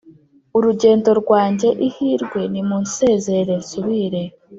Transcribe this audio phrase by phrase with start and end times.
[0.57, 4.21] urugendo rwanjye ihirwe nimunsezerere nsubire